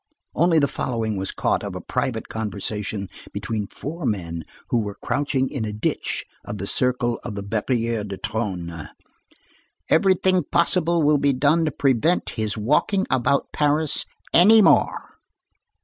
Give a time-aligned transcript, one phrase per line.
[0.33, 5.47] Only the following was caught of a private conversation between four men who were crouching
[5.47, 8.89] in a ditch of the circle of the Barrière du Trône:—
[9.91, 14.03] "Everything possible will be done to prevent his walking about Paris
[14.33, 15.17] any more."